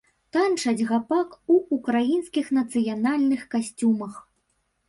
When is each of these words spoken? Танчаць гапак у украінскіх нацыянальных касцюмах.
Танчаць 0.35 0.85
гапак 0.91 1.35
у 1.55 1.59
украінскіх 1.77 2.49
нацыянальных 2.59 3.47
касцюмах. 3.53 4.19